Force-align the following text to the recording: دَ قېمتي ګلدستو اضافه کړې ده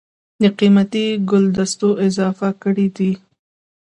دَ 0.41 0.43
قېمتي 0.57 1.05
ګلدستو 1.29 1.89
اضافه 2.05 2.49
کړې 2.61 2.87
ده 2.95 3.11